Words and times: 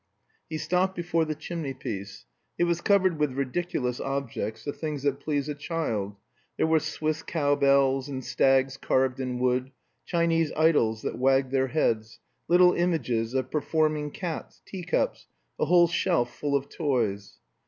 He 0.49 0.57
stopped 0.57 0.95
before 0.95 1.25
the 1.25 1.35
chimney 1.35 1.75
piece; 1.75 2.25
it 2.57 2.63
was 2.63 2.81
covered 2.81 3.19
with 3.19 3.33
ridiculous 3.33 3.99
objects, 3.99 4.63
the 4.63 4.73
things 4.73 5.03
that 5.03 5.19
please 5.19 5.47
a 5.47 5.53
child: 5.53 6.15
there 6.57 6.65
were 6.65 6.79
Swiss 6.79 7.21
cow 7.21 7.53
bells 7.55 8.09
and 8.09 8.25
stags 8.25 8.77
carved 8.77 9.19
in 9.19 9.37
wood, 9.37 9.69
Chinese 10.03 10.51
idols 10.57 11.03
that 11.03 11.19
wagged 11.19 11.51
their 11.51 11.67
heads, 11.67 12.19
little 12.47 12.73
images 12.73 13.35
of 13.35 13.51
performing 13.51 14.09
cats, 14.09 14.63
teacups, 14.65 15.27
a 15.59 15.65
whole 15.65 15.87
shelf 15.87 16.35
full 16.35 16.55
of 16.55 16.67
toys. 16.67 17.37